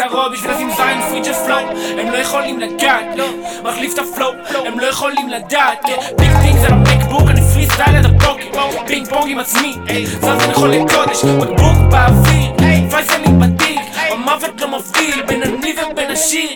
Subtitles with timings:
[0.00, 1.68] הרבה יותר מדי צרות בשביל לשים זין freestyle flow
[1.98, 3.24] הם לא יכולים לגעת, לא
[3.64, 4.32] מחליף את ה flow.
[4.66, 5.84] הם לא יכולים לדעת
[6.18, 8.86] big ting זה למקבוק אני פרי סטייל עד הבוקר.
[8.86, 11.24] פינג פונג עם עצמי זז אני חולה קודש.
[11.24, 12.52] בקבוק באוויר
[12.90, 16.50] פייסלים בתיק המוות לא מבדיל בין אני ובין השיר.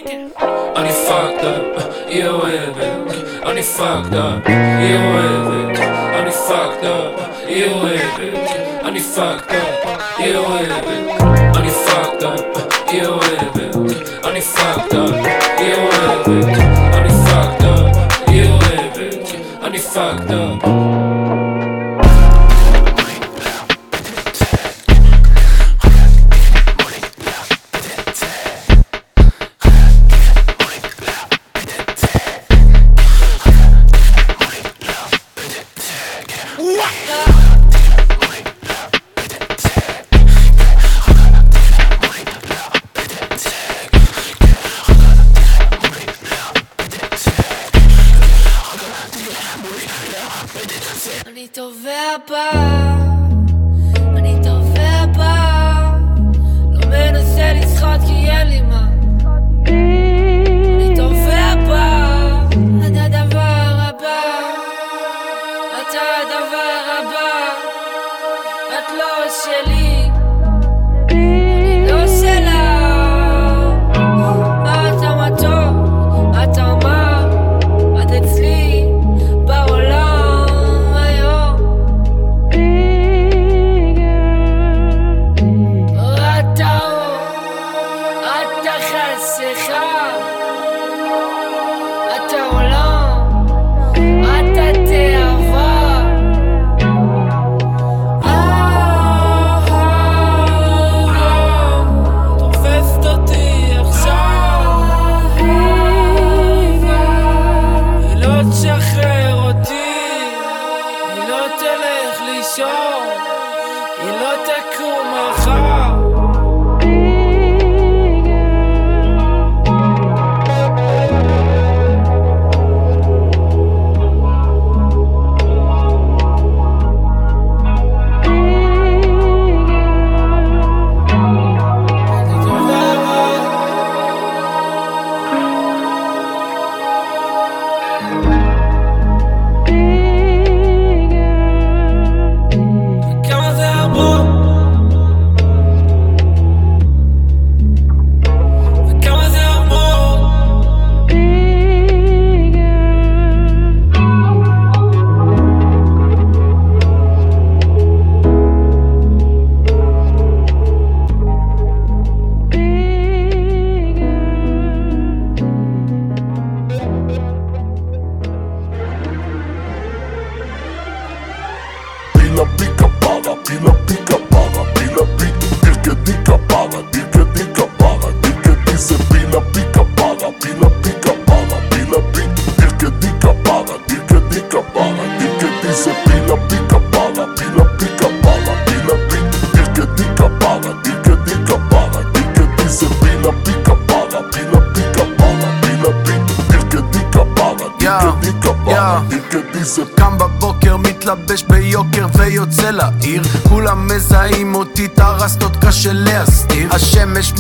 [0.77, 3.15] אני fucked up, היא אוהבת
[3.47, 5.79] אני fucked up, היא אוהבת
[6.15, 8.51] אני fucked up, היא אוהבת
[8.85, 9.89] אני fucked up,
[10.19, 12.60] היא אוהבת אני fucked up,
[12.93, 13.77] היא אוהבת
[14.25, 15.29] אני fucked up,
[15.59, 16.59] היא אוהבת
[16.93, 21.00] אני fucked up, היא אוהבת אני fucked up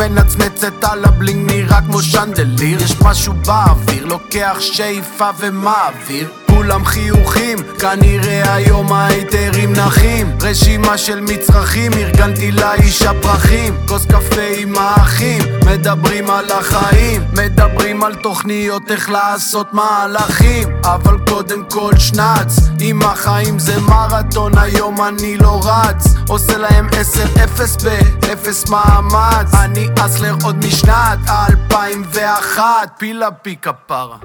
[0.00, 2.82] מנצנצת על הבלינג נראה כמו שנדליר.
[2.82, 6.28] יש משהו באוויר, לוקח שאיפה ומעביר
[6.60, 10.26] כולם חיוכים, כנראה היום ההיתרים נחים.
[10.42, 13.74] רשימה של מצרכים, ארגנתי לאישה פרחים.
[13.88, 17.22] כוס קפה עם האחים, מדברים על החיים.
[17.32, 20.68] מדברים על תוכניות איך לעשות מהלכים.
[20.84, 26.14] אבל קודם כל שנץ, עם החיים זה מרתון, היום אני לא רץ.
[26.28, 27.76] עושה להם עשר אפס
[28.22, 29.54] באפס מאמץ.
[29.54, 32.64] אני אסלר עוד משנת 2001
[32.98, 34.16] פילה פי כפרה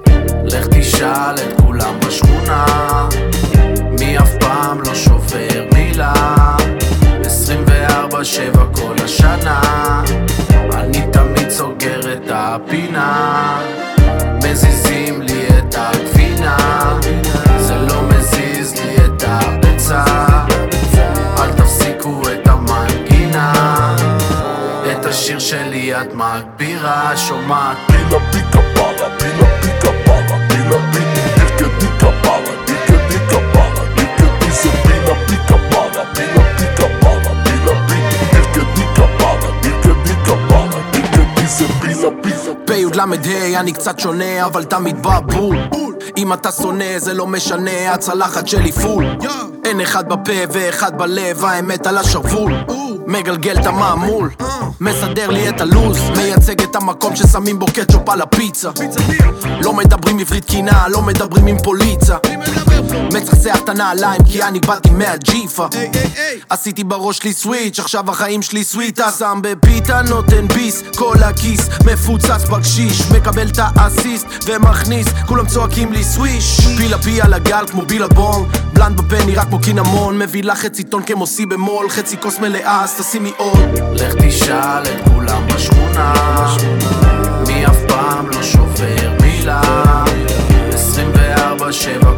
[0.48, 2.66] לך תשאל את כולם בשכונה.
[4.00, 6.14] מי אף פעם לא שובר מילה?
[7.24, 8.12] 24-7
[8.72, 9.62] כל השנה.
[10.74, 13.60] אני תמיד סוגר את הפינה.
[14.44, 16.58] מזיזים לי את הגבינה.
[17.58, 20.04] זה לא מזיז לי את הביצה.
[21.38, 23.96] אל תפסיקו את המנגינה.
[24.92, 27.18] את השיר שלי את מגבירה.
[27.18, 27.78] שומעת.
[27.88, 28.65] Pila pica
[42.96, 45.58] פ"ל"ה אני קצת שונה אבל תמיד בא בול
[46.18, 49.06] אם אתה שונא זה לא משנה הצלחת שלי פול
[49.66, 52.54] אין אחד בפה ואחד בלב האמת על השרוול.
[53.08, 54.30] מגלגל את המעמול
[54.82, 58.70] מסדר לי את הלו"ז מייצג את המקום ששמים בו קטשופ על הפיצה.
[59.62, 62.18] לא מדברים עברית קינה לא מדברים עם פוליצה
[63.14, 65.68] מצחצח את הנעליים כי אני באתי מהג'יפה.
[66.50, 69.12] עשיתי בראש שלי סוויץ' עכשיו החיים שלי סוויטה.
[69.20, 71.70] שם בפיתה נותן ביס כל הכיס.
[71.86, 75.08] מפוצץ בקשיש מקבל את האסיסט ומכניס.
[75.28, 76.60] כולם צועקים לי סוויש.
[76.78, 80.20] פילה פי על הגל כמו בילבון בלנד בפה נראה כמו קינמון.
[80.20, 83.80] מביא לך חצי טון כמו סי במול חצי כוס מלאה אז תשימי עוד.
[83.94, 86.14] לך תשאל את כולם בשכונה.
[87.48, 90.05] מי אף פעם לא שובר מילה
[91.66, 91.68] 24-7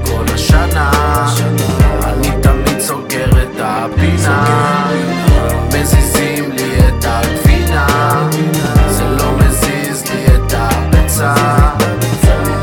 [0.06, 0.92] כל השנה.
[2.04, 4.88] אני תמיד סוגר את הפינה.
[5.68, 7.88] מזיזים לי את הגבינה
[8.90, 11.34] זה לא מזיז לי את הביצה.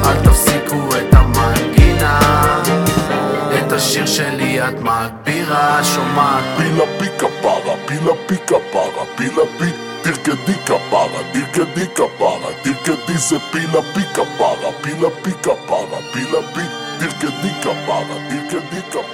[0.05, 2.21] אל תפסיקו את המנגינה.
[3.59, 5.85] את השיר שלי את מגבירה.
[5.85, 6.45] שומעת?
[6.59, 9.69] Pila pica para, pila pica para, pila pi,
[10.09, 12.51] irkedi kapara, irkedi kapara,
[13.15, 19.03] ti se pila pika paga, pila pika paga, pila pika, dirke nika paga, dirke nika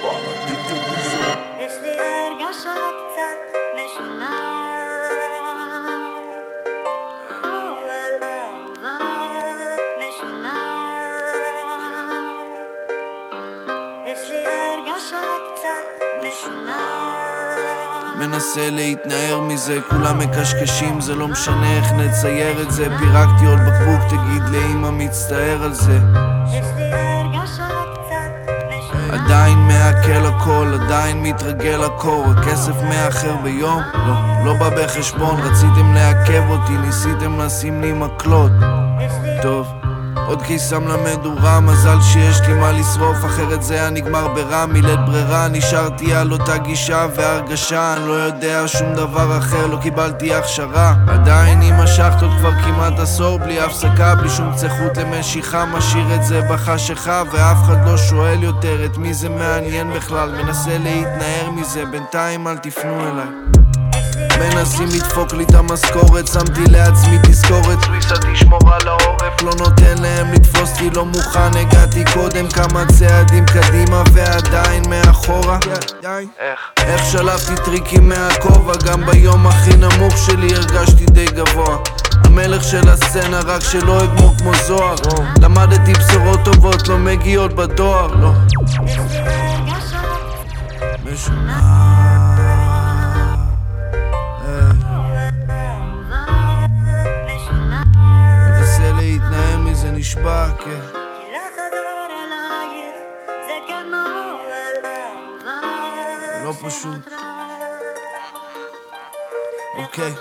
[18.21, 22.87] מנסה להתנער מזה, כולם מקשקשים, זה לא משנה איך נצייר את זה.
[22.99, 25.99] פירקתי עוד בקבוק, תגיד לאמא מצטער על זה.
[29.11, 33.81] עדיין מעכל הכל, עדיין מתרגל הקור הכסף מאחר ביום?
[33.93, 38.51] לא, לא בא בחשבון רציתם לעכב אותי, ניסיתם לשים לי מקלות.
[39.41, 39.67] טוב,
[40.31, 45.47] עוד קיסם למדורה, מזל שיש לי מה לשרוף, אחרת זה היה נגמר ברע, מלית ברירה,
[45.47, 50.93] נשארתי על אותה גישה והרגשה, אני לא יודע שום דבר אחר, לא קיבלתי הכשרה.
[51.07, 56.23] עדיין משכת עוד כבר כמעט עשור, בלי הפסקה, בלי שום קצה חוט למשיכה, משאיר את
[56.23, 61.85] זה בחשיכה, ואף אחד לא שואל יותר את מי זה מעניין בכלל, מנסה להתנער מזה,
[61.85, 63.70] בינתיים אל תפנו אליי.
[64.41, 67.79] מנסים לדפוק לי את המשכורת, שמתי לעצמי תזכורת.
[67.85, 73.45] סוויסה תשמור על העורף, לא נותן להם לתפוס אותי, לא מוכן, הגעתי קודם כמה צעדים
[73.45, 75.59] קדימה ועדיין מאחורה.
[76.39, 76.59] איך?
[76.77, 81.77] איך שלפתי טריקים מהכובע, גם ביום הכי נמוך שלי הרגשתי די גבוה.
[82.25, 84.95] המלך של הסצנה, רק שלא אגמור כמו זוהר.
[85.41, 88.31] למדתי בשורות טובות, לא מגיעות בדואר, לא.
[91.05, 92.30] משונה
[100.01, 100.79] נשבע, כן
[106.43, 107.13] לא פשוט.
[109.77, 110.13] אוקיי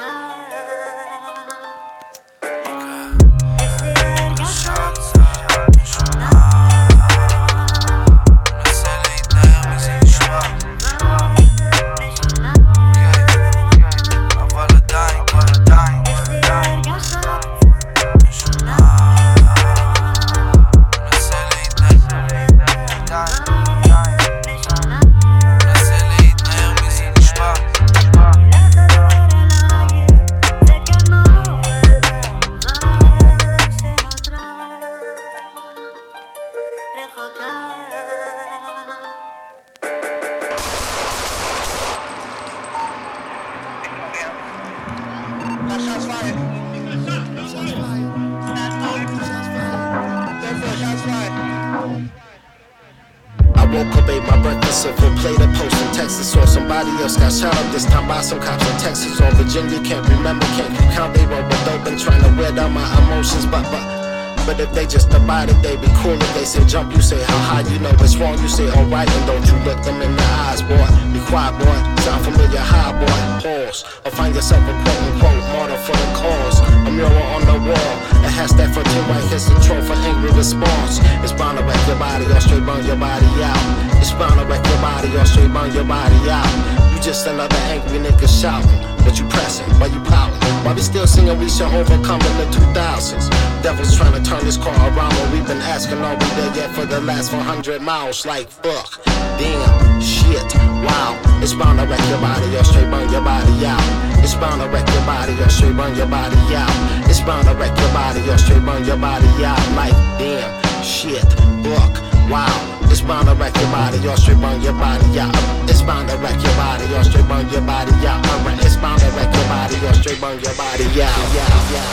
[97.02, 98.26] last 400 miles?
[98.26, 99.02] Like, fuck,
[99.39, 101.17] damn, shit, wow.
[101.43, 103.80] It's bound to wreck your body or straight burn your body out.
[104.23, 106.71] It's bound to wreck your body or straight burn your body out.
[107.08, 109.60] It's bound to wreck your body or straight burn your body out.
[109.76, 110.50] Like, damn,
[110.82, 111.25] shit,
[111.65, 111.95] fuck,
[112.28, 112.80] wow.
[112.91, 115.34] It's bound to wreck your body or straight burn your body out.
[115.71, 118.21] It's bound to wreck your body or straight burn your body out.
[118.67, 120.97] It's bound to wreck your body or straight burn your body out.
[120.97, 121.86] Yeah, yeah, yeah,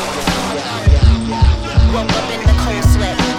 [0.58, 1.94] yeah, yeah, yeah.
[1.94, 2.87] Woke up in the cold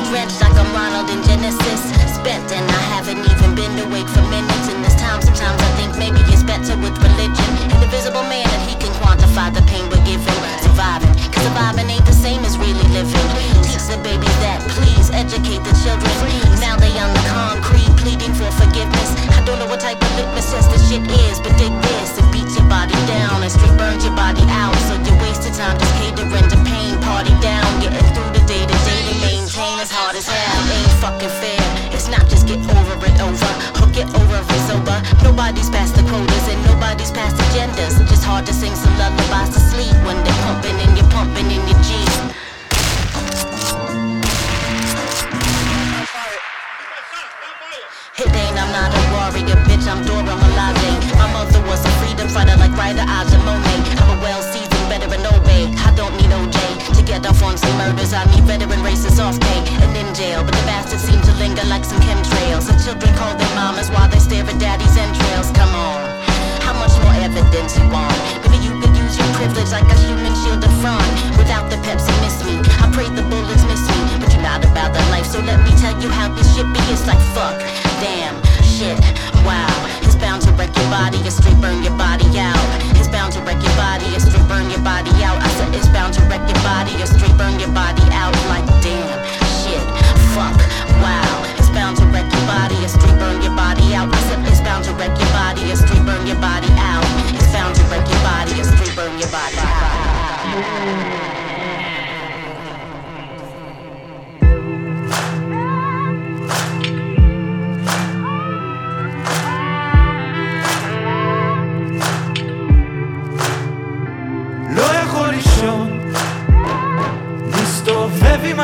[0.09, 1.81] drenched like I'm Ronald in Genesis.
[2.17, 4.67] Spent and I haven't even been awake for minutes.
[4.73, 7.51] In this time, sometimes I think maybe it's better with religion.
[7.61, 10.41] An invisible man and he can quantify the pain we're giving.
[10.65, 13.27] Surviving, cause surviving ain't the same as really living.
[13.69, 16.09] Teach the babies that, please educate the children.
[16.57, 19.13] Now they on the concrete, pleading for forgiveness.
[19.37, 22.17] I don't know what type of litmus test this shit is, but dig this.
[22.17, 24.77] It beats your body down and straight burns your body out.
[24.89, 26.97] So you wasted time just catering to pain.
[27.05, 30.63] Party down, getting through the day to day to maintain as hard as hell.
[30.71, 31.59] Ain't fucking fair.
[31.91, 33.51] It's not just get over it over
[33.83, 34.99] or get over it sober.
[35.27, 37.99] Nobody's past the quotas and nobody's past agendas.
[38.09, 41.63] Just hard to sing some lullabies to sleep when they're pumping and you're pumping in
[41.67, 42.07] your Jeep.
[48.19, 50.91] It ain't, I'm not a warrior, bitch, I'm Dora Milaje.
[51.19, 53.75] My mother was a freedom fighter like Ryder Ajamone.
[54.03, 55.71] I'm a well-seasoned veteran, obey.
[55.87, 56.48] I don't need to
[57.09, 58.13] get off on some murders.
[58.13, 60.45] I need veteran racists off pay and in jail.
[60.45, 62.69] But the bastards seem to linger like some chemtrails.
[62.69, 65.49] The children call their mamas while they stare at daddy's entrails.
[65.57, 66.05] Come on,
[66.61, 68.13] how much more evidence you want?
[68.45, 71.09] Maybe you could use your privilege like a human shield to front.
[71.41, 72.61] Without the Pepsi, miss me.
[72.85, 75.25] I pray the bullets miss me, but you're not about that life.
[75.25, 76.81] So let me tell you how this shit be.
[76.93, 77.57] It's like fuck,
[78.05, 78.37] damn,
[78.79, 78.99] shit,
[79.43, 79.67] wow.
[80.07, 82.55] It's bound to wreck your body, it's straight burn your body out.
[82.95, 85.43] It's bound to wreck your body, it's straight burn your body out.
[85.43, 88.35] I said it's bound to wreck your body, it's straight burn your body out.
[88.47, 89.19] Like damn,
[89.67, 89.83] shit,
[90.31, 90.55] fuck,
[91.03, 91.43] wow.
[91.59, 94.15] It's bound to wreck your body, it's straight burn your body out.
[94.15, 97.03] I said it's bound to wreck your body, it's straight burn your body out.
[97.35, 101.38] It's bound to wreck your body, it's straight burn your body out.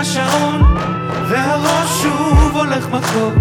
[0.04, 0.62] השעון,
[1.28, 3.34] והראש שוב הולך מכות.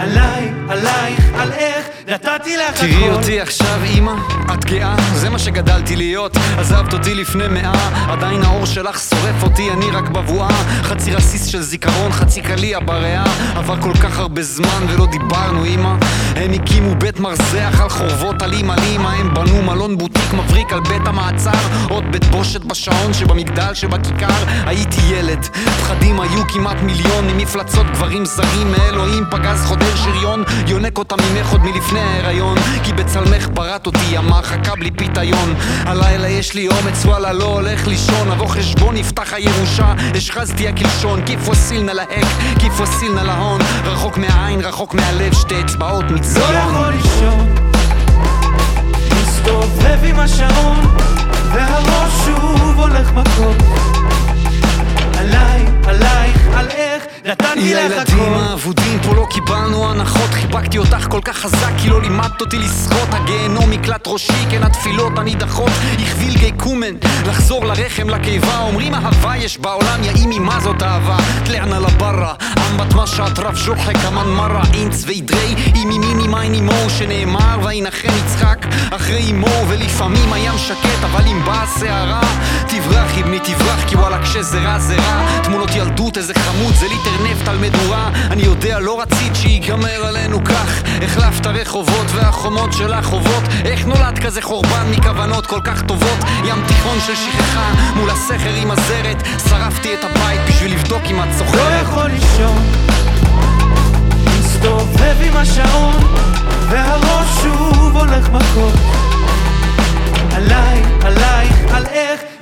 [0.00, 2.86] עליי, עלייך, על איך נתתי לך הכל.
[2.86, 4.12] תראי אותי עכשיו אימא,
[4.54, 9.70] את גאה, זה מה שגדלתי להיות עזבת אותי לפני מאה, עדיין האור שלך שורף אותי,
[9.70, 13.24] אני רק בבואה חצי רסיס של זיכרון, חצי קליע בריאה
[13.56, 15.94] עבר כל כך הרבה זמן ולא דיברנו אימא
[16.40, 20.80] הם הקימו בית מרזח על חורבות עלים על אימא הם בנו מלון בוטיק מבריק על
[20.80, 21.50] בית המעצר.
[21.88, 24.44] עוד בית בושת בשעון שבמגדל שבכיכר.
[24.66, 25.44] הייתי ילד
[25.80, 28.72] פחדים היו כמעט מיליון ממפלצות גברים זרים.
[28.72, 32.58] מאלוהים פגז חודר שריון יונק אותה ממך עוד מלפני ההיריון.
[32.84, 35.54] כי בצלמך בראת אותי ימה חכה בלי פיתיון.
[35.84, 38.30] הלילה יש לי אומץ וואלה לא הולך לישון.
[38.30, 41.22] אבוא חשבון יפתח הירושה השחזתי הקלשון.
[41.26, 42.26] כיף וסיל נא להק
[42.58, 43.60] כיף וסיל נא להון.
[43.84, 46.04] רחוק מהעין רחוק מהלב שתי אצבעות
[46.36, 47.54] לא יכול לישון,
[49.22, 50.78] מסתובב עם השעון,
[51.52, 53.56] והראש שוב הולך מכות.
[55.18, 58.12] עליי, עלייך, על איך נתתי לך הכל.
[58.12, 62.58] ילדים האבודים פה לא קיבלנו הנחות, חיבקתי אותך כל כך חזק כי לא לימדת אותי
[62.58, 65.70] לשחות, הגיהנום מקלט ראשי, כן התפילות הנידחות,
[66.02, 66.94] הכביל גיא קומן,
[67.26, 72.34] לחזור לרחם, לקיבה, אומרים אהבה יש בעולם, יא אימי מה זאת אהבה, תלענה לברה,
[72.70, 73.04] אמבט מה
[73.38, 79.64] רב שוחק, אמן מרה, אינץ ואידרי אימי מיני מיין אימו, שנאמר וינחם יצחק, אחרי אימו,
[79.68, 82.20] ולפעמים הים שקט, אבל אם באה הסערה,
[82.68, 87.09] תברח, אבני תברח, כי וואלה כשזה רע זה רע, תמונות ילדות, איזה חמוד, זה ליטר
[87.22, 88.10] נפט על מדורה.
[88.30, 90.82] אני יודע לא רצית שיגמר עלינו כך.
[91.02, 93.42] החלפת רחובות והחומות של החובות.
[93.64, 96.18] איך נולד כזה חורבן מכוונות כל כך טובות?
[96.44, 99.22] ים תיכון של שכחה מול הסכר עם הזרת.
[99.48, 102.62] שרפתי את הבית בשביל לבדוק אם את לא זוכרת יכול לישון,
[104.38, 105.96] מסתובב עם השעון,
[106.68, 107.40] והראש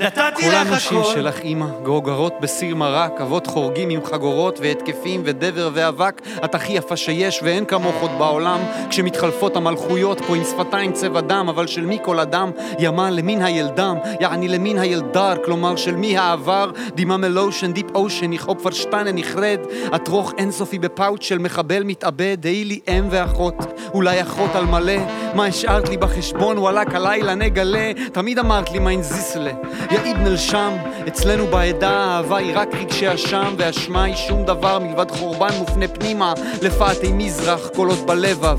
[0.01, 1.13] נתתי כולנו לך שיר הכל.
[1.15, 6.97] שלך אימא, גרוגרות בסיר מרק, אבות חורגים עם חגורות והתקפים ודבר ואבק, את הכי יפה
[6.97, 11.99] שיש ואין כמוך עוד בעולם, כשמתחלפות המלכויות פה עם שפתיים צבע דם, אבל של מי
[12.03, 12.51] כל אדם?
[12.79, 16.71] ימה למין הילדם, יעני למין הילדר, כלומר של מי העבר?
[16.95, 19.59] דימה מלושן, דיפ אושן, ich Opfer שטנה נכרד,
[19.95, 23.55] את רוך אינסופי בפאוץ' של מחבל מתאבד, דהי לי אם ואחות,
[23.95, 24.97] אולי אחות על מלא,
[25.35, 27.78] מה השארת לי בחשבון, וואלכ הלילה נגלה,
[28.13, 29.53] תמיד אמרת לי מיין זיסלה,
[29.91, 30.77] יא איבן אל-שם,
[31.09, 36.35] אצלנו בעדה האהבה היא רק רגשי אשם, ואשמה היא שום דבר מלבד חורבן מופנה פנימה,
[36.63, 38.59] לפאתי מזרח, קולות בלבב,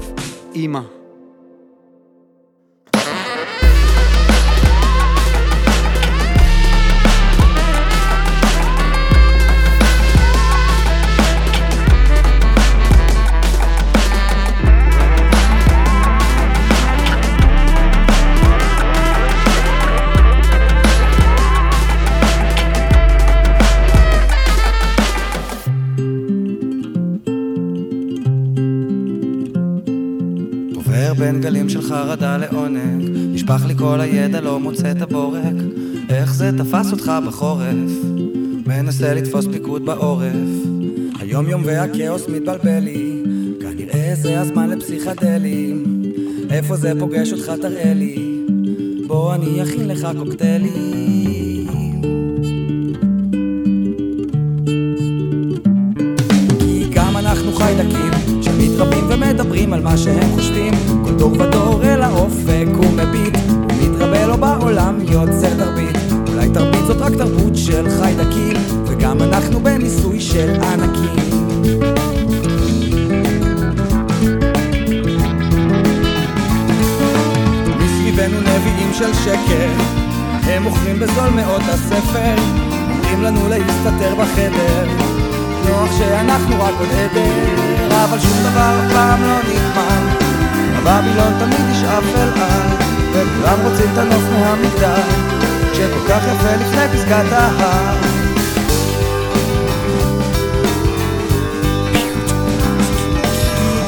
[0.56, 0.99] אמא.
[31.32, 35.64] בין גלים של חרדה לעונג, נשפך לי כל הידע, לא מוצא את הבורג.
[36.10, 37.92] איך זה תפס אותך בחורף?
[38.68, 40.50] מנסה לתפוס פיקוד בעורף.
[41.20, 43.24] היום יום והכאוס מתבלבל לי,
[43.62, 46.04] כנראה זה הזמן לפסיכדלים.
[46.50, 48.44] איפה זה פוגש אותך תראה לי,
[49.08, 51.68] בוא אני אכין לך קוקטיילים.
[56.60, 60.89] כי גם אנחנו חיידקים שמתרבים ומדברים על מה שהם חושבים
[61.20, 63.38] דור ודור אל האופק הוא מביט
[63.82, 65.98] מתרבה לו בעולם יוצר תרבית.
[66.28, 68.56] אולי תרבית זאת רק תרבות של חיידקים
[68.86, 71.16] וגם אנחנו בניסוי של ענקים
[77.78, 79.70] מסביבנו נביאים של שקר
[80.44, 82.36] הם מוכרים בזול מאוד הספר
[82.90, 84.86] אומרים לנו להסתתר בחדר.
[85.70, 90.19] נוח שאנחנו רק עוד עדר אבל שום דבר אף פעם לא נגמר
[90.90, 92.68] הבבילון תמיד ישאף אל על
[93.12, 95.02] וכולם רוצים את הנוף מהמגדל
[95.72, 97.96] כשכל כך יפה לפני פסגת ההר.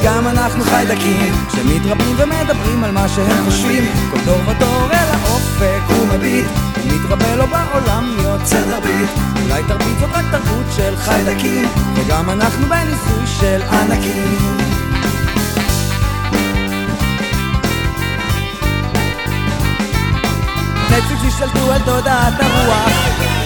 [0.04, 3.84] גם אנחנו חיידקים שמתרבים ומדברים על מה שהם חושבים.
[4.10, 6.46] כל דור ודור אל האופק הוא מביט
[6.86, 9.10] מתרבה לו בעולם יוצר תרבית
[9.42, 14.56] אולי תרבית זאת רק תרבות של חיידקים וגם אנחנו בניסוי של ענקים
[20.92, 22.92] נטפליקס השתלטו על תודעת הרוח.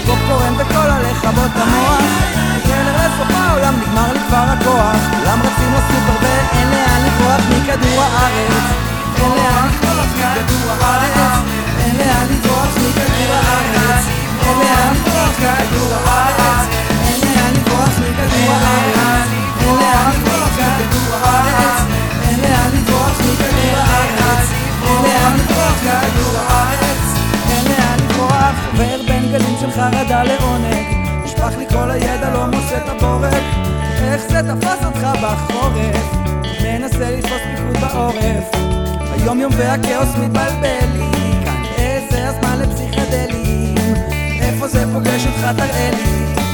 [0.06, 5.00] פופקורן וקולה לכבות המוח טריילר לסוף העולם נגמר לי כבר הכוח.
[5.10, 8.66] כולם רצים לסופר ואין לאן לברוח מכדור הארץ?
[9.16, 9.68] אין לאן
[11.84, 14.04] אין לאן לברוח מכדור הארץ.
[14.46, 16.66] אין לאן לברוח מכדור הארץ.
[17.06, 19.16] אין לאן לברוח מכדור הארץ.
[19.62, 21.80] אין לאן לברוח מכדור הארץ.
[22.28, 24.48] אין לאן לברוח מכדור הארץ.
[24.86, 27.15] אין לאן לברוח מכדור הארץ
[27.50, 30.86] אין לאן לברוח עובר בין גלים של חרדה לעונג.
[31.24, 33.42] נשפך לי כל הידע לא מוצא את הבורג.
[34.02, 36.16] איך זה תפס אותך בחורף?
[36.62, 38.44] מנסה לתפוס פיקוד בעורף.
[39.12, 41.10] היום יום והכאוס מתבלבל לי.
[41.44, 43.74] כנראה זה הזמן לפסיכדלים.
[44.40, 46.45] איפה זה פוגש אותך תראה לי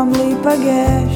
[0.00, 1.09] כל יום להיפגש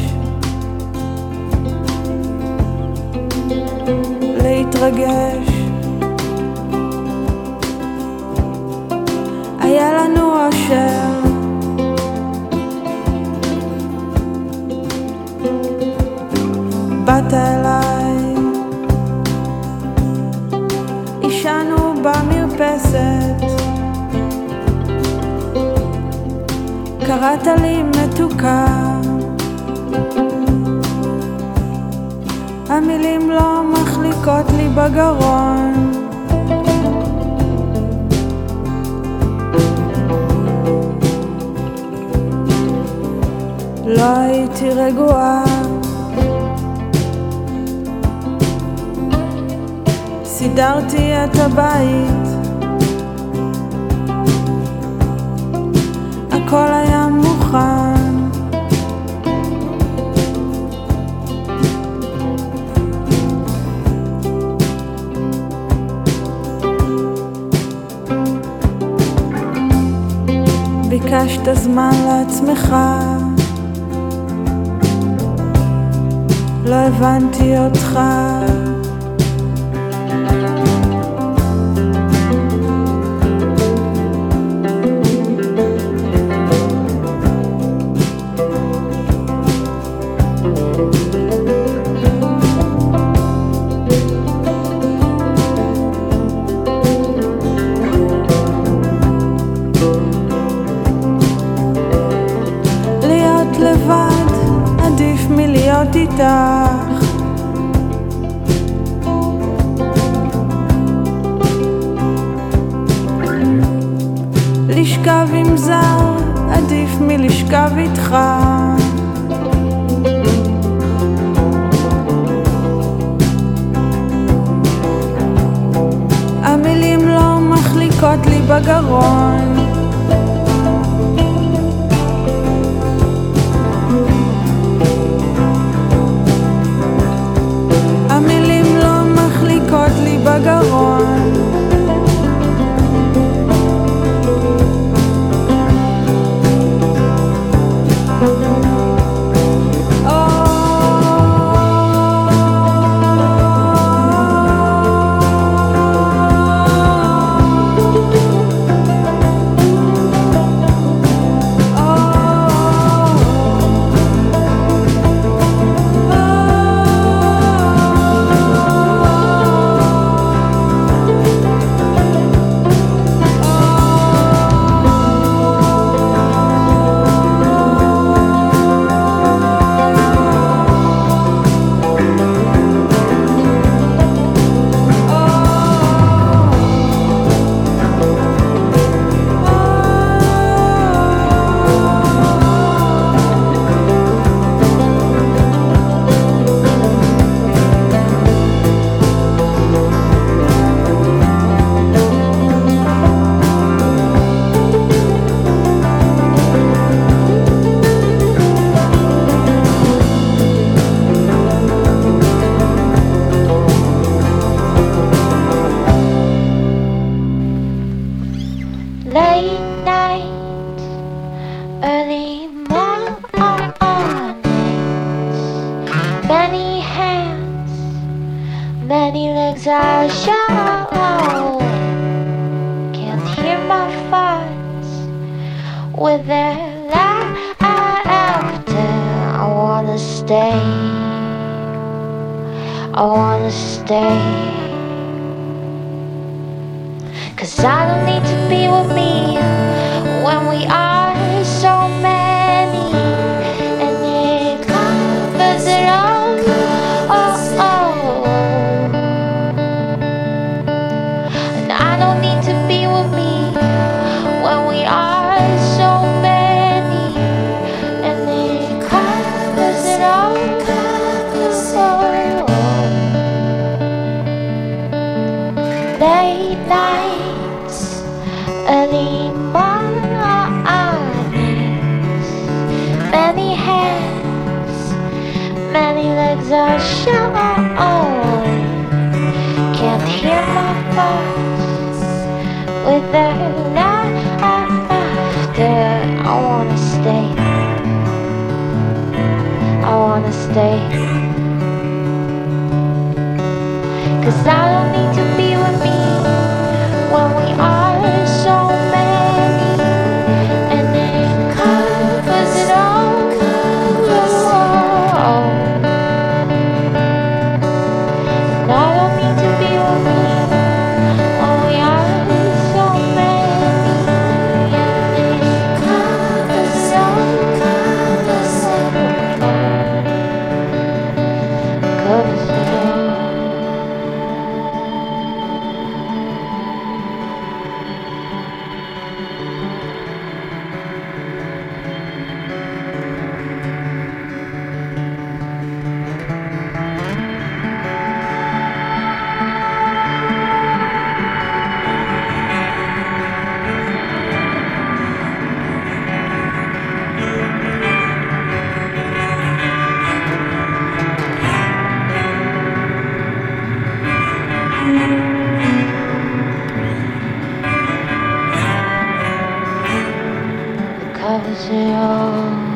[371.25, 372.74] of the old.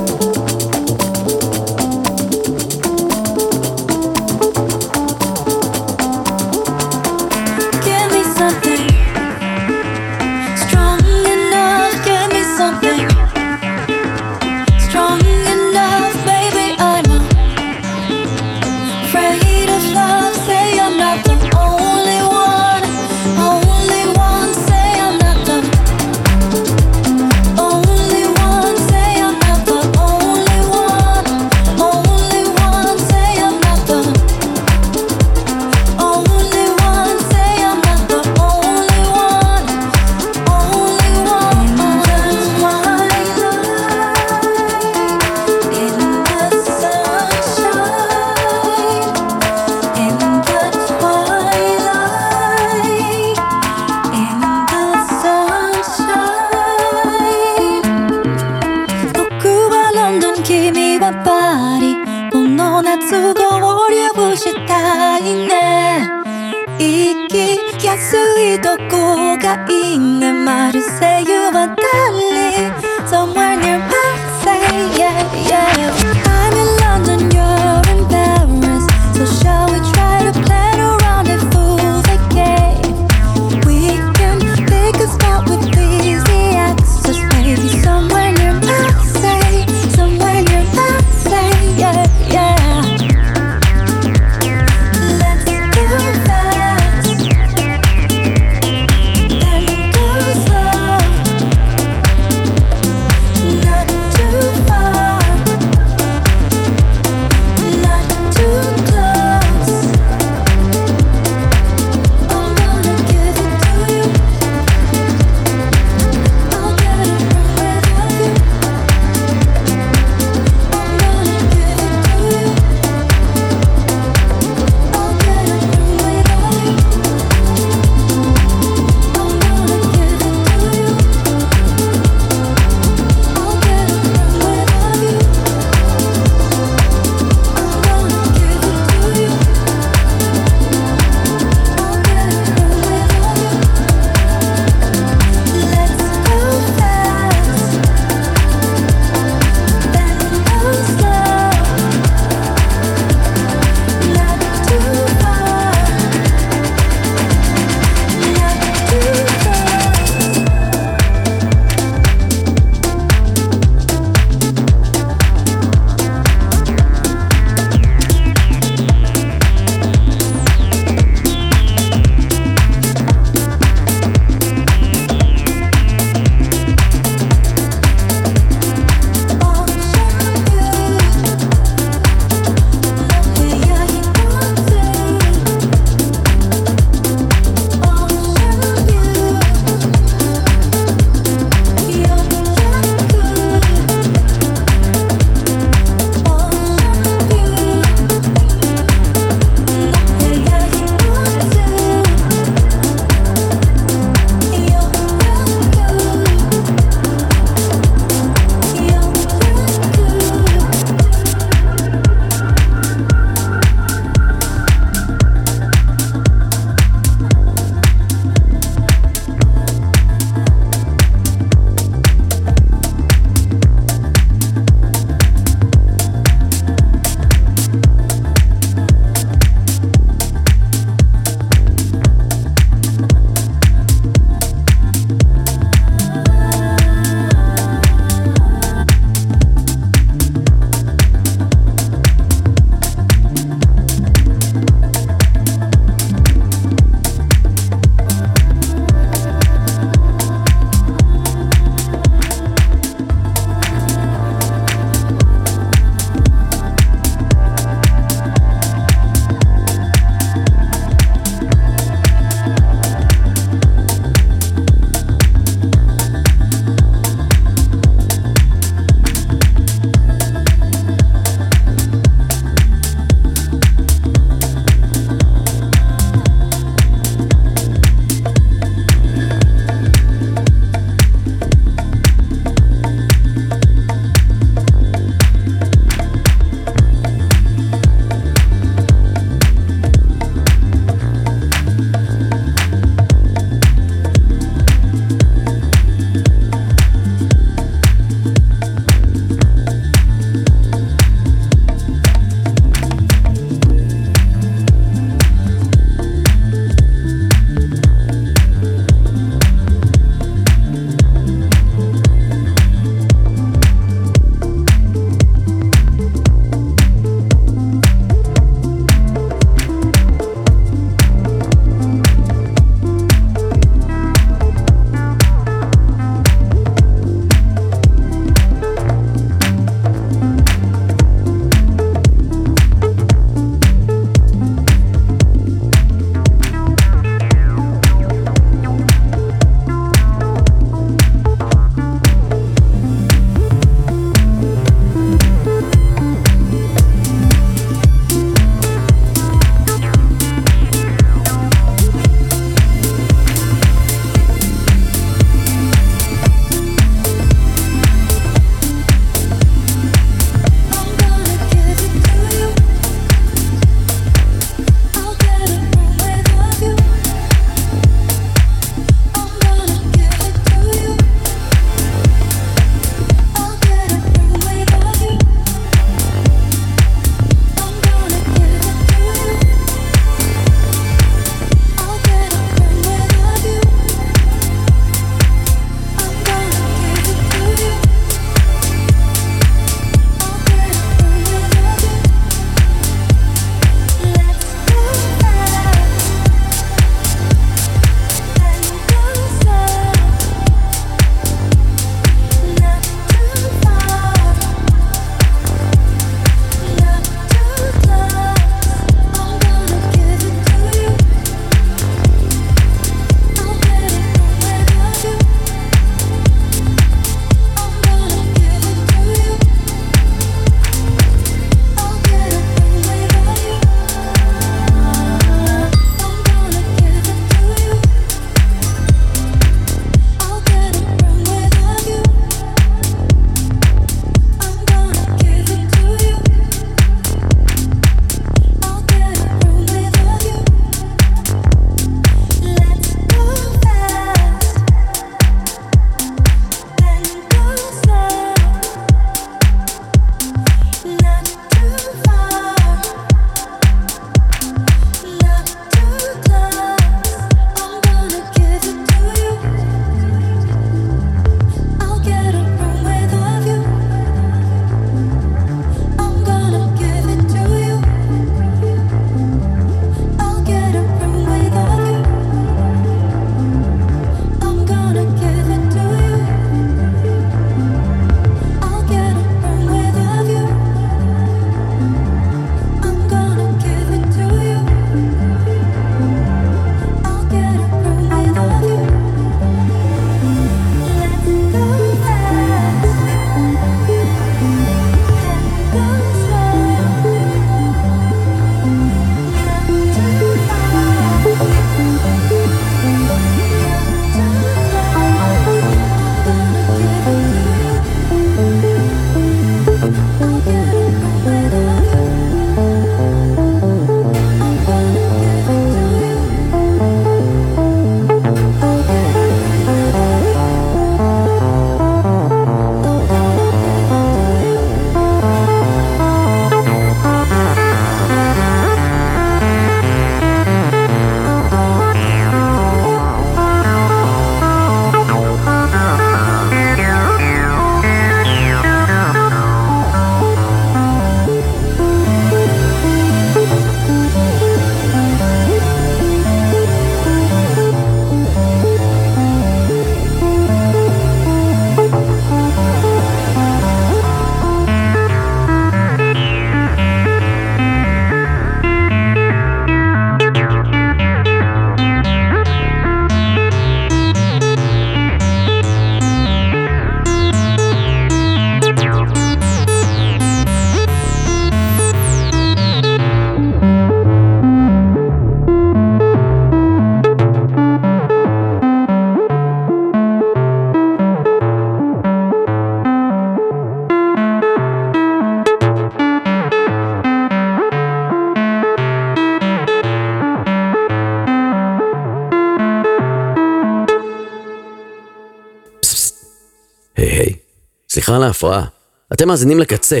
[598.06, 598.64] סליחה על ההפרעה.
[599.12, 600.00] אתם מאזינים לקצה,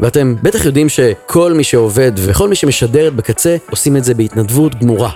[0.00, 5.10] ואתם בטח יודעים שכל מי שעובד וכל מי שמשדרת בקצה עושים את זה בהתנדבות גמורה.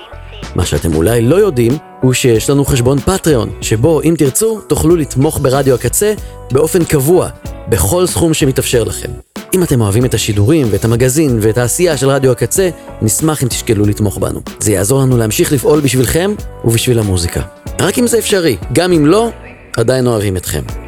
[0.55, 5.39] מה שאתם אולי לא יודעים, הוא שיש לנו חשבון פטריון, שבו אם תרצו, תוכלו לתמוך
[5.43, 6.15] ברדיו הקצה
[6.53, 7.29] באופן קבוע,
[7.69, 9.11] בכל סכום שמתאפשר לכם.
[9.55, 12.71] אם אתם אוהבים את השידורים ואת המגזין ואת העשייה של רדיו הקצה,
[13.03, 14.41] נשמח אם תשקלו לתמוך בנו.
[14.61, 16.35] זה יעזור לנו להמשיך לפעול בשבילכם
[16.65, 17.41] ובשביל המוזיקה.
[17.81, 19.31] רק אם זה אפשרי, גם אם לא,
[19.77, 20.80] עדיין אוהבים אתכם.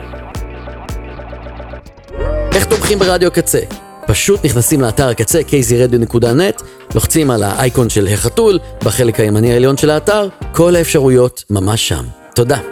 [2.54, 3.60] איך תומכים ברדיו הקצה?
[4.06, 6.62] פשוט נכנסים לאתר הקצה kzradio.net,
[6.94, 12.04] לוחצים על האייקון של החתול בחלק הימני העליון של האתר, כל האפשרויות ממש שם.
[12.34, 12.71] תודה.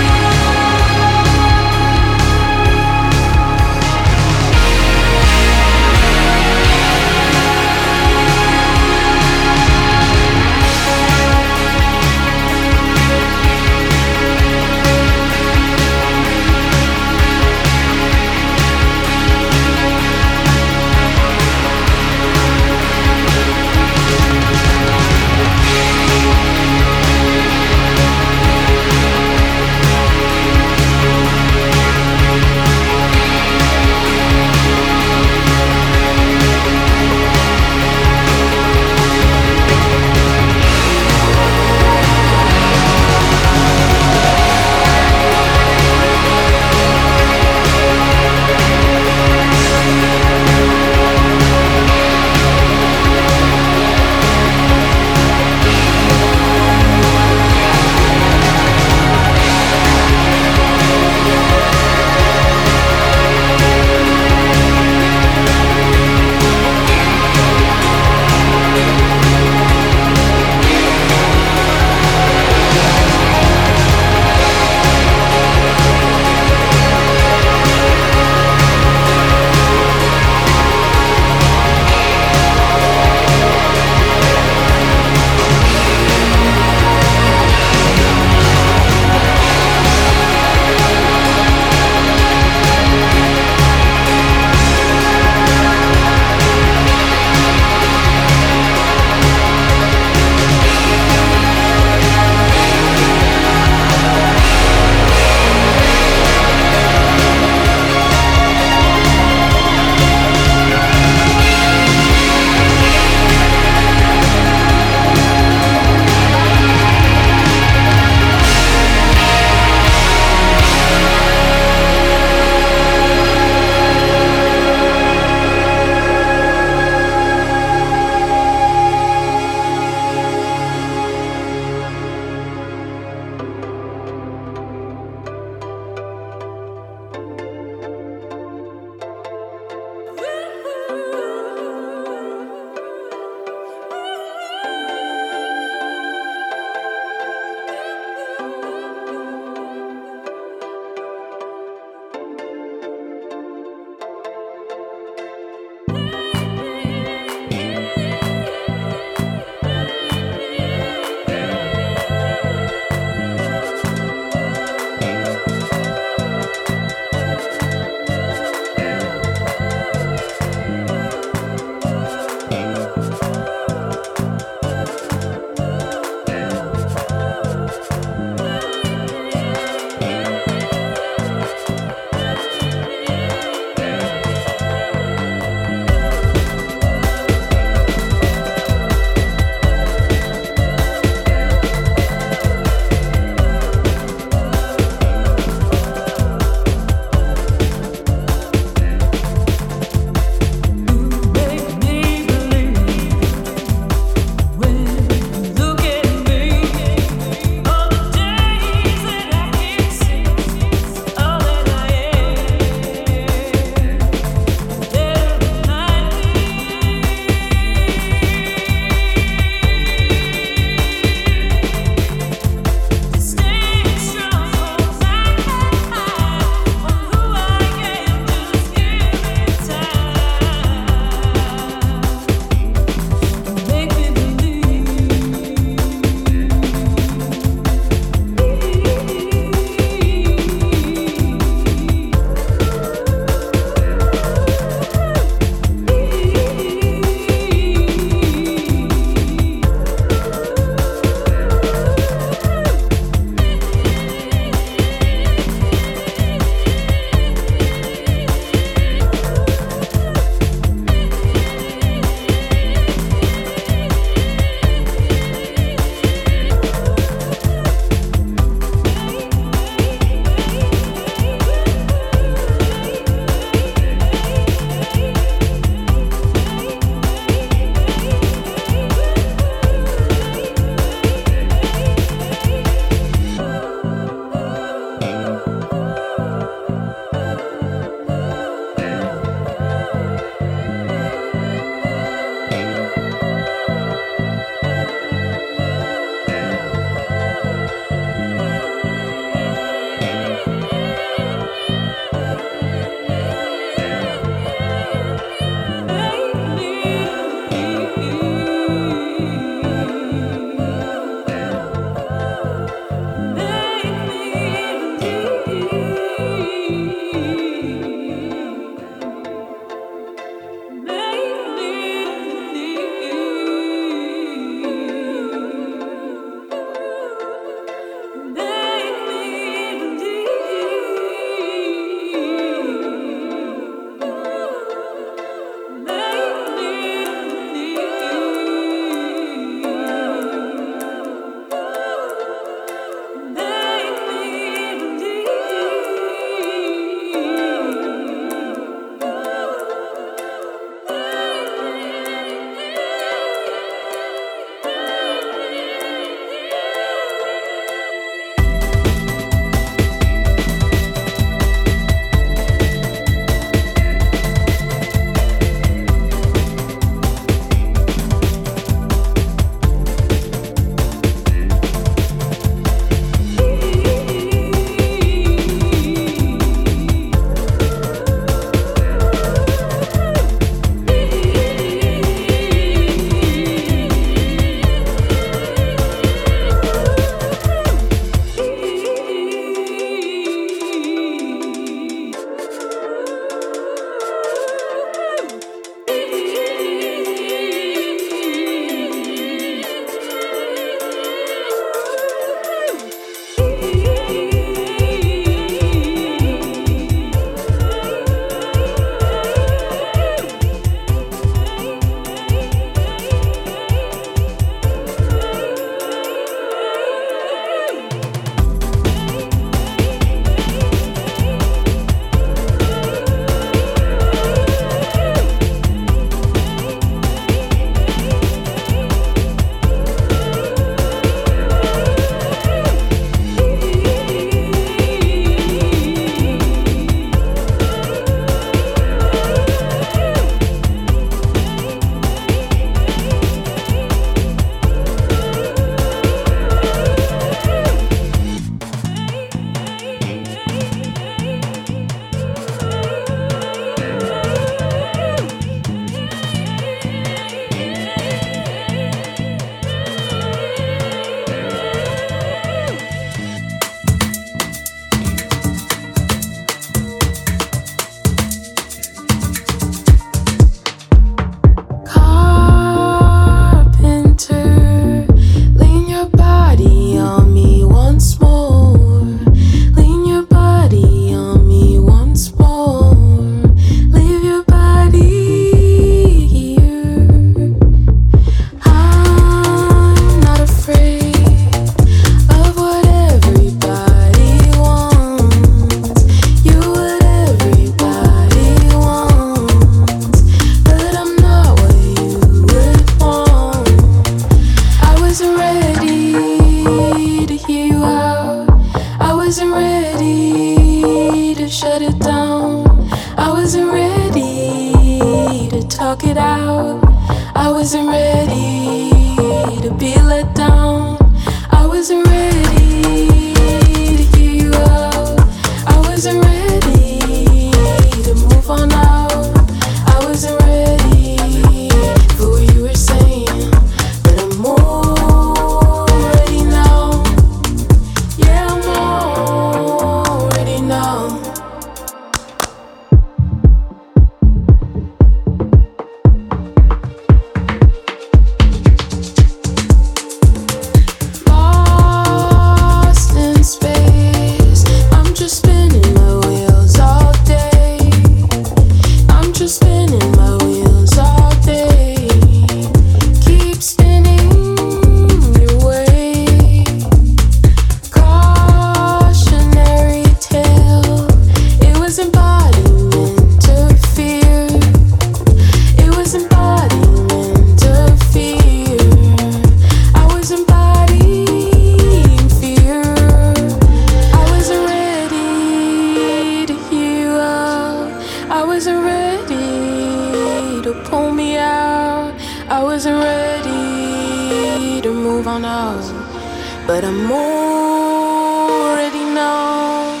[596.80, 600.00] but I'm already known.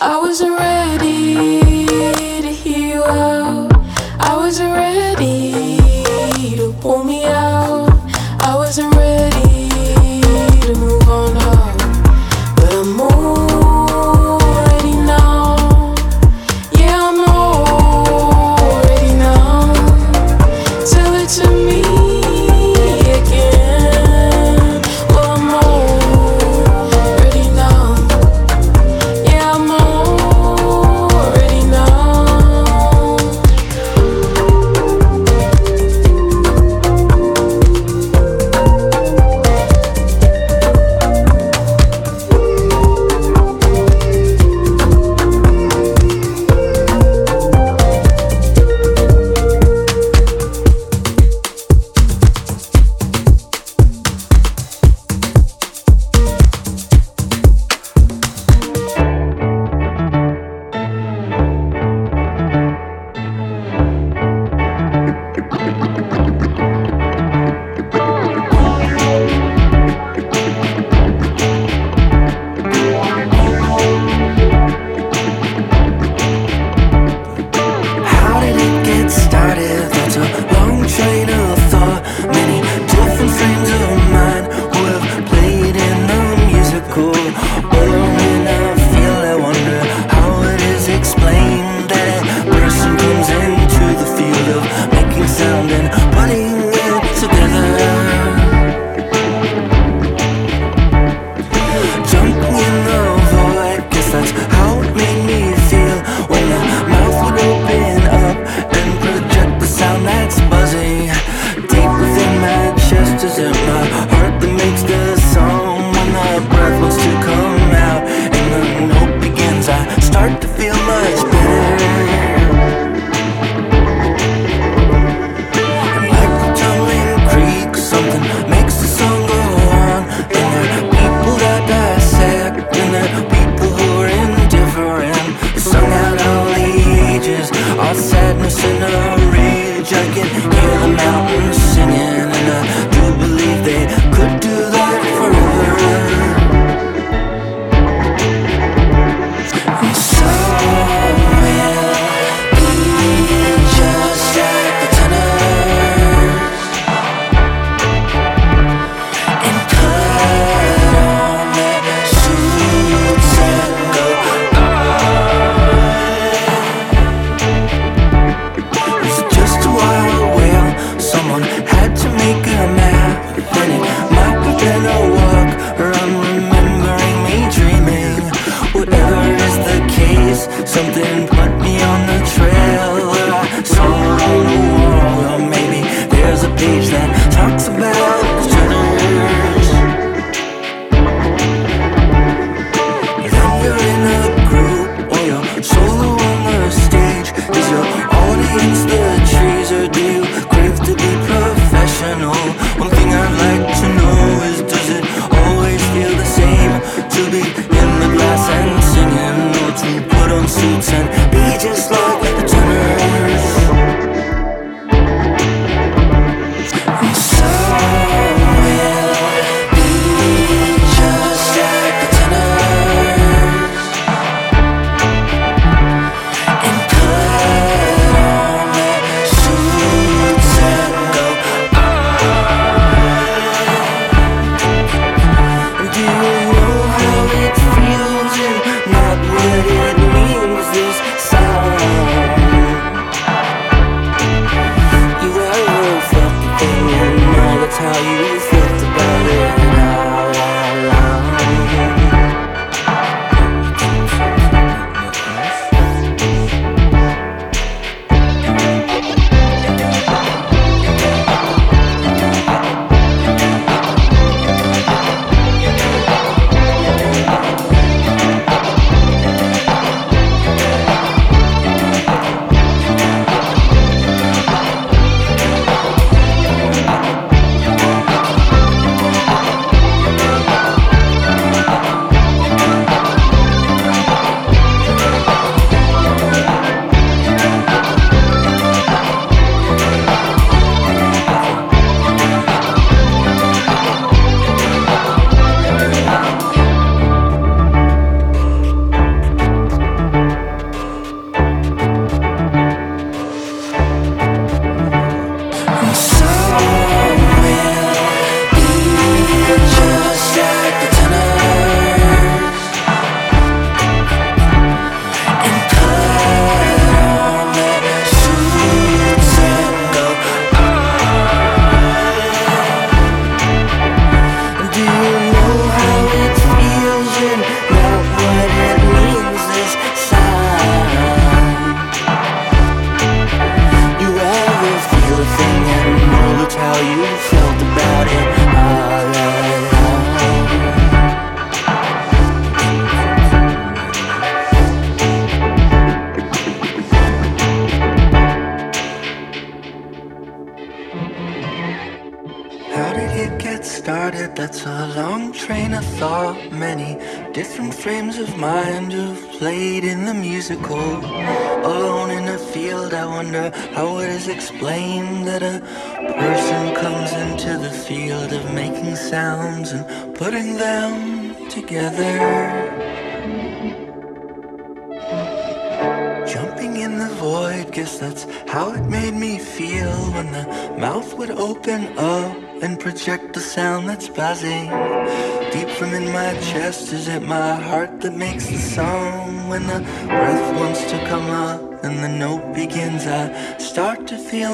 [0.00, 0.71] I was around.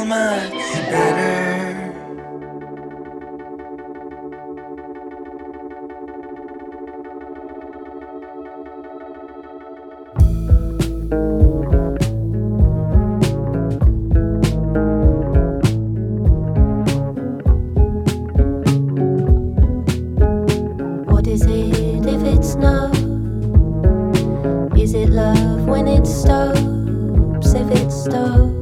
[0.08, 0.52] much
[0.88, 1.92] better.
[21.04, 22.96] What is it if it's not?
[24.78, 27.52] Is it love when it stops?
[27.52, 28.57] If it stops?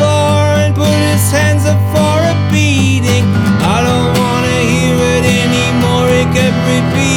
[0.00, 3.26] Floor and put his hands up for a beating.
[3.74, 7.09] I don't wanna hear it anymore, he kept repeating.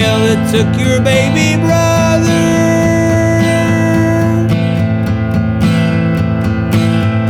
[0.00, 2.44] Hell that took your baby brother?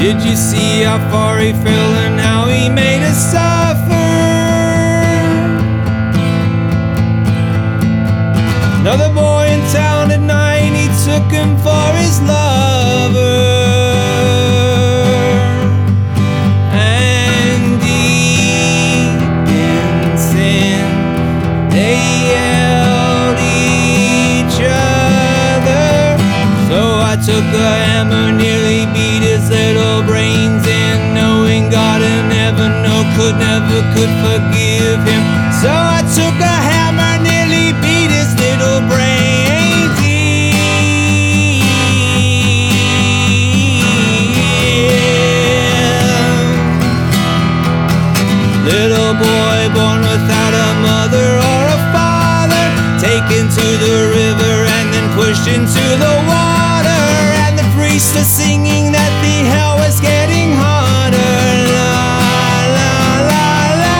[0.00, 4.06] Did you see how far he fell and how he made us suffer?
[8.80, 9.35] Another boy
[27.54, 33.80] A hammer, nearly beat his little brains in, knowing God in heaven, no, could never
[33.94, 35.22] could forgive him.
[35.62, 35.95] So I
[58.16, 61.36] the singing that the hell was getting harder.
[61.76, 62.00] La
[62.76, 62.96] la
[63.28, 63.48] la
[63.84, 63.98] la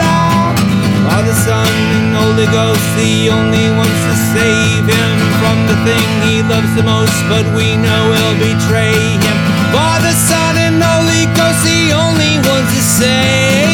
[0.00, 0.16] la.
[1.04, 1.68] Father, Son,
[1.98, 6.82] and Holy Ghost, the only ones to save him from the thing he loves the
[6.82, 9.38] most, but we know will betray him.
[9.76, 13.67] Father, Son, and Holy Ghost, the only ones to save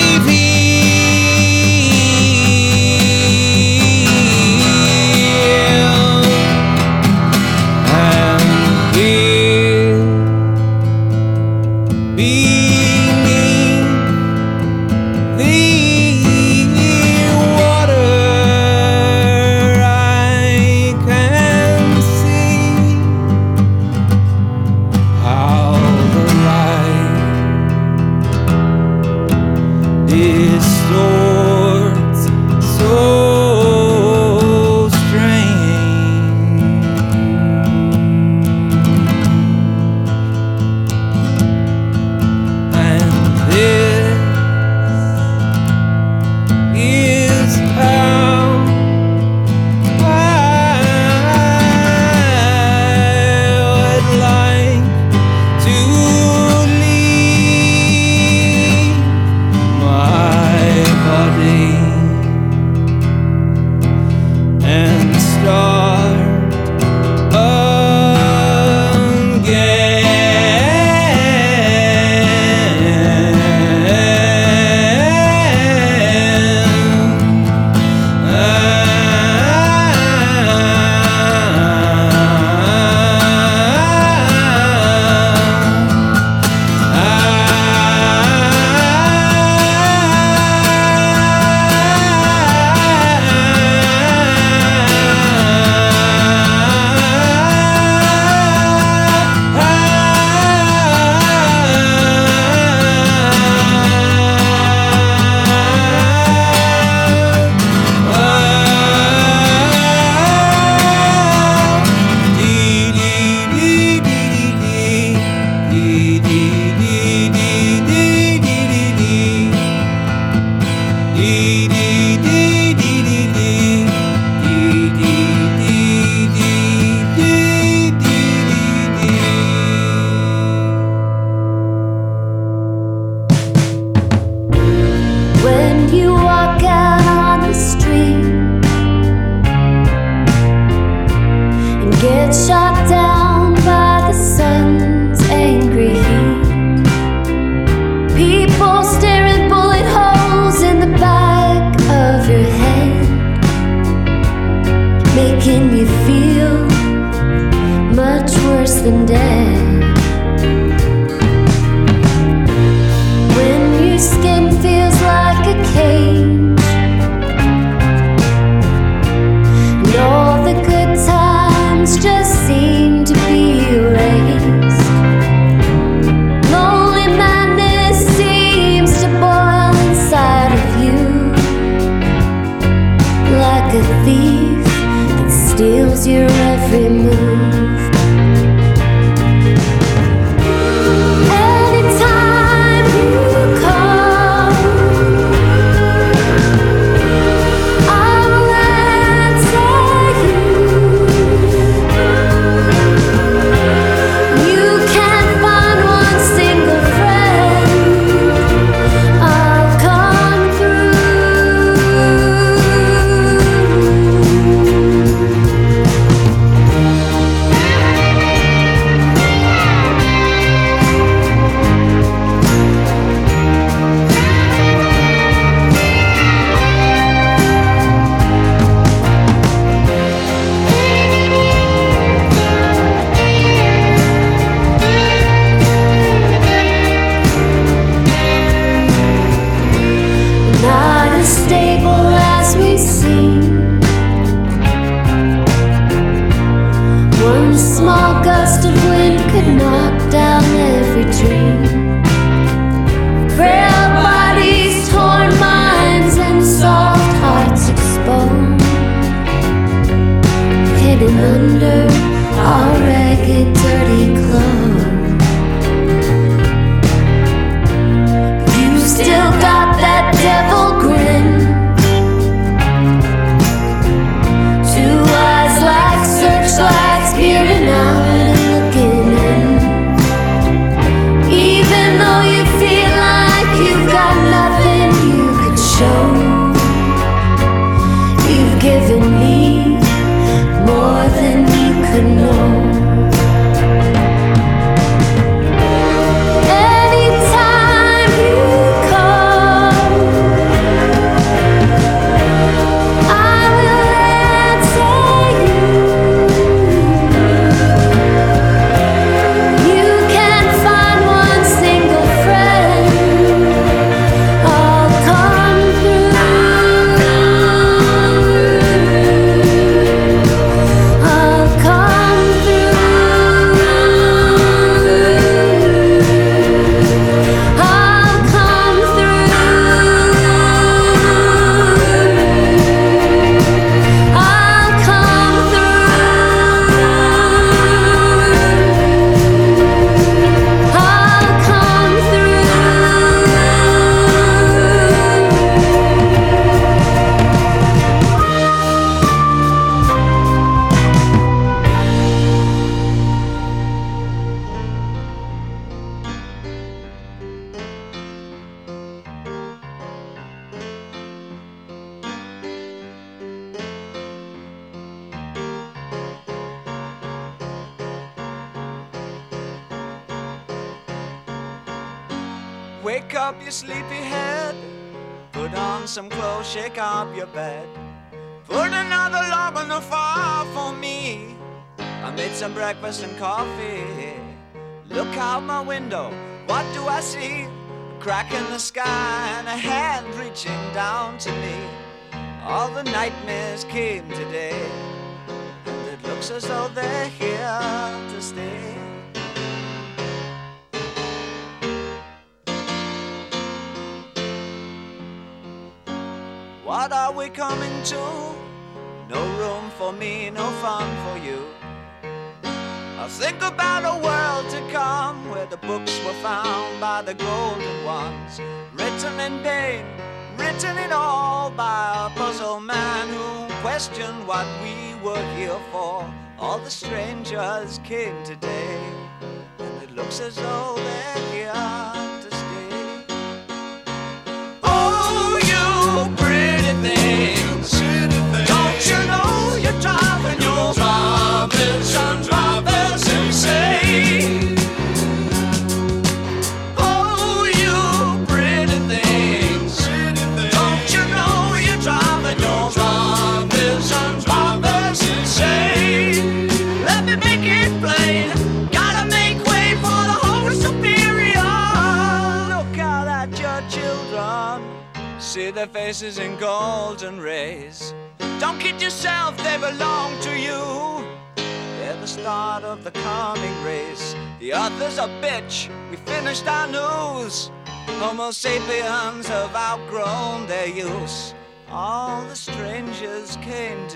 [483.44, 483.93] came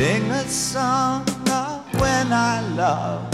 [0.00, 3.28] sing a song of when I love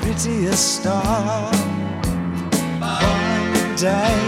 [0.00, 1.52] prettiest star
[2.80, 4.18] one day.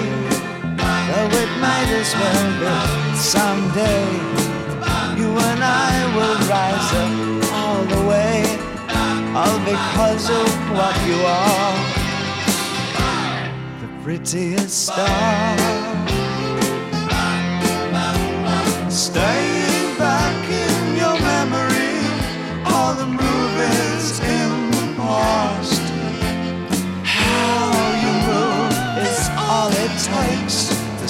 [1.08, 2.74] Though it might as well be
[3.16, 4.06] someday.
[5.20, 7.14] You and I will rise up
[7.58, 8.36] all the way,
[9.40, 11.78] all because of what you are.
[13.82, 15.56] The prettiest star.
[18.88, 19.59] Staying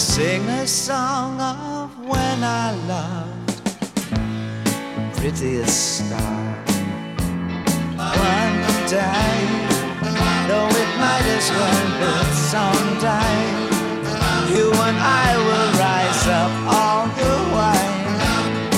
[0.00, 3.64] sing a song of when I loved
[4.96, 6.40] the prettiest star.
[8.32, 9.36] One day,
[10.48, 13.36] though it might as well be someday.
[14.54, 17.82] You and I will rise up all the way,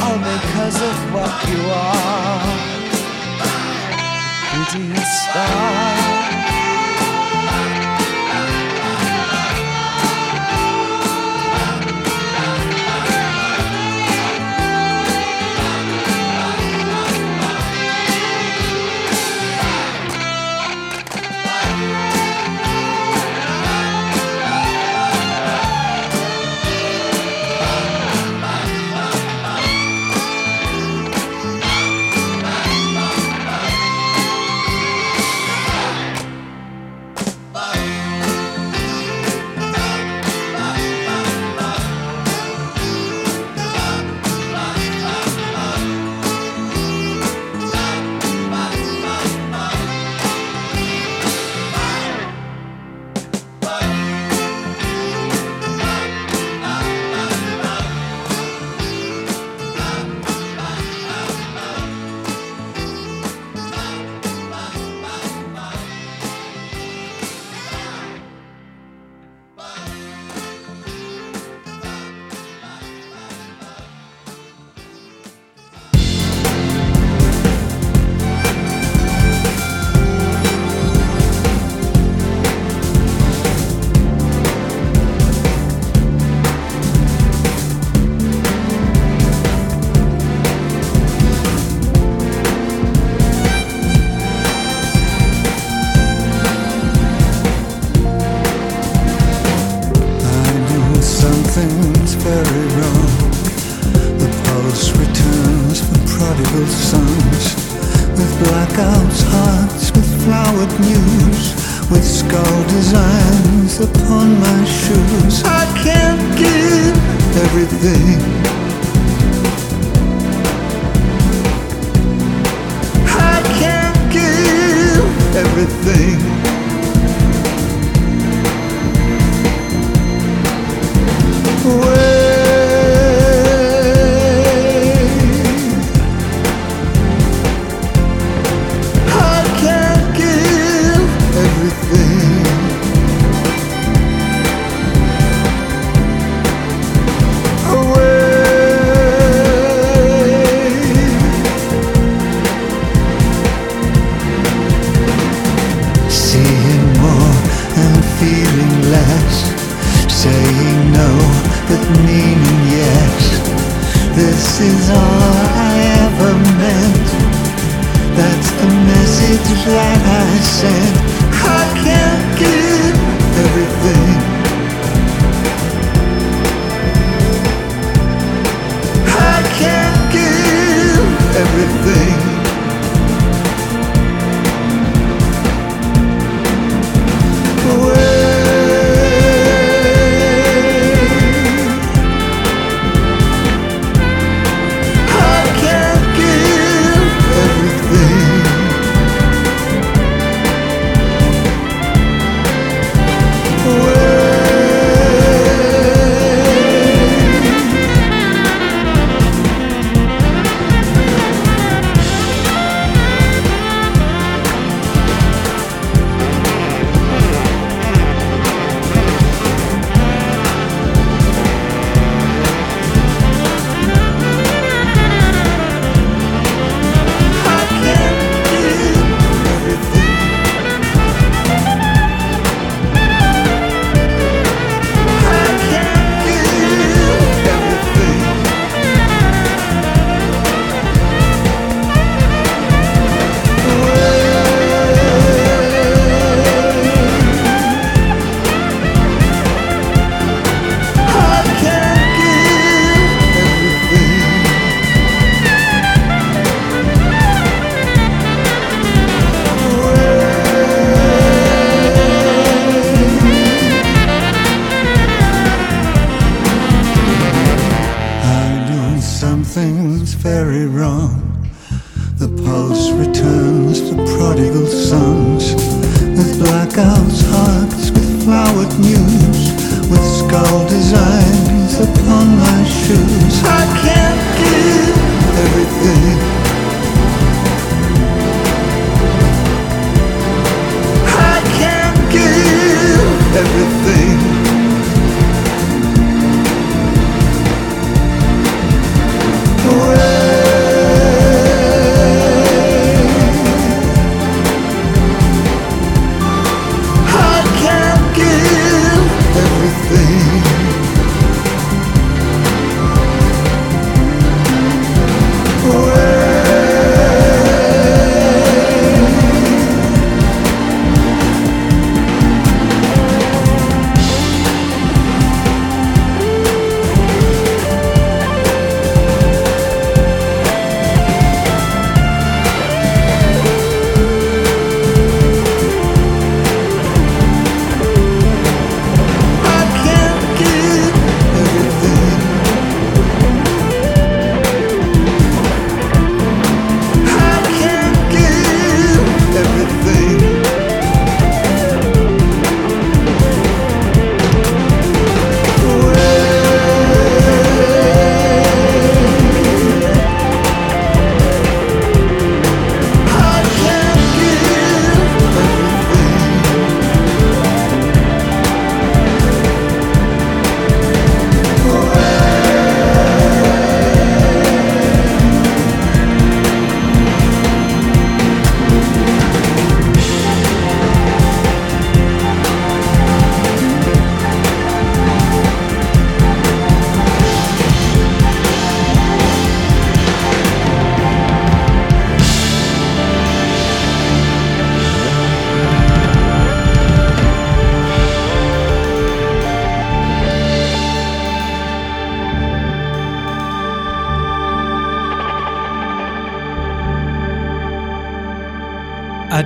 [0.02, 2.42] all because of what you are.
[4.50, 6.21] Prettiest star.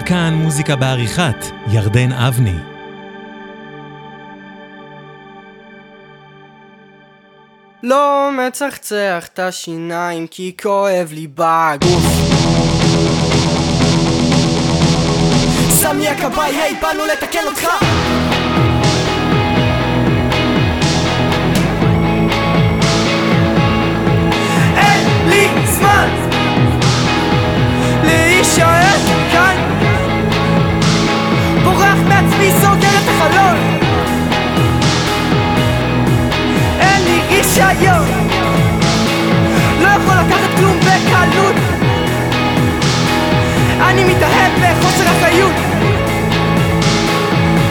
[0.08, 2.58] כאן מוזיקה בעריכת ירדן אבני.
[7.82, 12.04] לא מצחצח את השיניים כי כואב לי בגוף.
[15.70, 17.66] סמי הכבאי, היי, באנו לתקן אותך.
[24.76, 26.08] אין לי זמן
[28.04, 28.96] להישאר
[29.32, 29.75] כאן
[32.26, 33.56] מעצמי, סוגר את החלון.
[36.80, 38.06] אין לי רישיון
[39.80, 41.54] לא יכול לקחת כלום בקלות.
[43.80, 45.52] אני מתאהב בחוסר אחריות.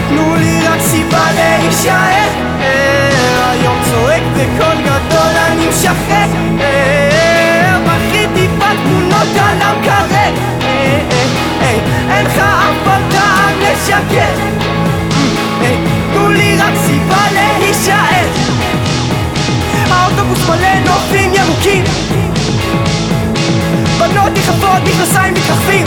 [0.10, 2.30] תנו לי רק סיבה להישאר.
[3.52, 6.27] היום צועק בקול גדול אני משחרר
[7.86, 10.34] בכיתי בתמונות על המקרר.
[12.10, 12.94] אין לך אף פעם
[13.76, 14.35] לשקר
[16.14, 18.27] תנו לי רק סיבה להישאר
[19.89, 21.84] האוטובוס מלא נופים ירוקים
[23.99, 25.85] בנות יחפות מכנסיים מתרחבים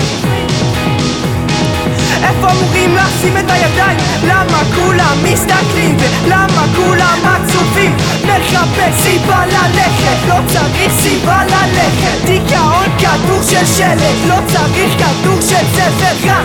[2.23, 3.99] איפה אמורים לשים את הידיים?
[4.25, 5.97] למה כולם מסתכלים?
[5.99, 7.97] ולמה כולם עצובים?
[8.23, 15.67] מחפש סיבה ללכת, לא צריך סיבה ללכת דיכאון כדור של שלג, לא צריך כדור של
[15.75, 16.43] ספר רע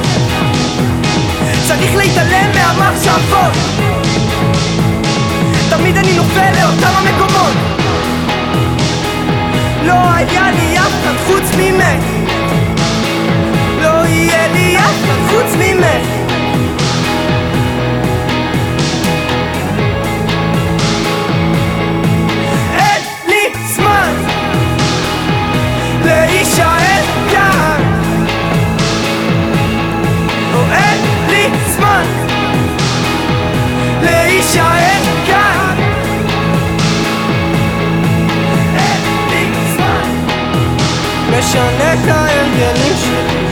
[1.68, 3.54] צריך להתעלם מהמחשבות
[5.70, 7.54] תמיד אני נופל לאותם המקומות.
[9.84, 12.04] לא היה לי אף אחד חוץ ממך.
[13.82, 16.23] לא יהיה לי אף אחד חוץ ממך
[41.54, 43.48] משנה את ההרגלים שלי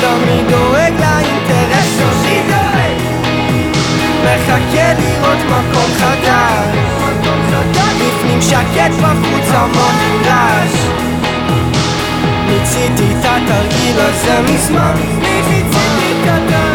[0.00, 2.94] תמיד דואג לאינטרס שלי
[4.24, 6.76] מחכה לראות מקום חדש
[8.00, 9.94] בפנים שקט בחוץ המון
[10.24, 10.72] רעש
[12.46, 14.94] מיציתי את התרגיל הזה מזמן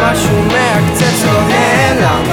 [0.02, 2.24] משהו מעקצץ לא נעלם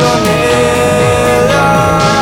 [0.00, 2.13] לא נעלם